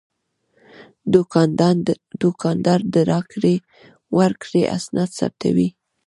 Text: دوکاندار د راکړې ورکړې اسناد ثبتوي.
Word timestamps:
دوکاندار 2.23 2.79
د 2.93 2.95
راکړې 3.11 3.55
ورکړې 4.17 4.63
اسناد 4.77 5.09
ثبتوي. 5.19 5.69